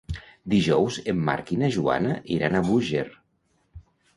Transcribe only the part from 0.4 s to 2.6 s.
Dijous en Marc i na Joana iran